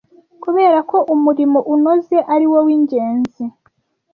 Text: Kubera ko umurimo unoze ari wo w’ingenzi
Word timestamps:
Kubera 0.43 0.79
ko 0.89 0.97
umurimo 1.13 1.59
unoze 1.73 2.17
ari 2.33 2.45
wo 2.51 2.59
w’ingenzi 2.65 3.43